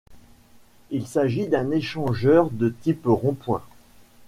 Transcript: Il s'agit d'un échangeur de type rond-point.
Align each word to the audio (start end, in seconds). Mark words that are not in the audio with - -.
Il 0.89 1.05
s'agit 1.05 1.47
d'un 1.47 1.69
échangeur 1.69 2.49
de 2.49 2.69
type 2.69 3.03
rond-point. 3.05 3.61